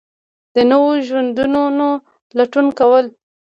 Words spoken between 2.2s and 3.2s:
لټون کول